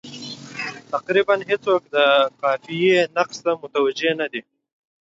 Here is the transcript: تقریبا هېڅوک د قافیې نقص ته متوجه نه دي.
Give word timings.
تقریبا 0.93 1.35
هېڅوک 1.49 1.81
د 1.95 1.97
قافیې 2.41 2.97
نقص 3.17 3.37
ته 3.45 3.51
متوجه 3.61 4.11
نه 4.19 4.27
دي. 4.31 4.41